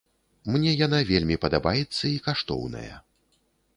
[0.53, 2.93] Мне яна вельмі падабаецца і каштоўная.